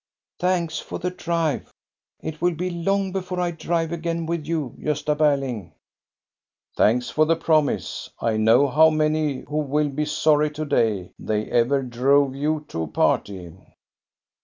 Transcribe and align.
"Thanks 0.39 0.79
for 0.79 0.97
the 0.97 1.11
drive! 1.11 1.71
It 2.21 2.41
will 2.41 2.55
be 2.55 2.71
long 2.71 3.11
before 3.11 3.39
I 3.39 3.51
drive 3.51 3.91
again 3.91 4.25
with 4.25 4.47
you, 4.47 4.73
Gosta 4.81 5.15
Berling."" 5.15 5.73
Thanks 6.75 7.11
for 7.11 7.27
the 7.27 7.35
promise! 7.35 8.09
I 8.19 8.37
know 8.37 8.89
many 8.89 9.41
who 9.41 9.57
will 9.57 9.89
be 9.89 10.05
sorry 10.05 10.49
to 10.53 10.65
day 10.65 11.11
they 11.19 11.45
ever 11.51 11.83
drove 11.83 12.33
you 12.35 12.65
to 12.69 12.81
a 12.81 12.87
party." 12.87 13.55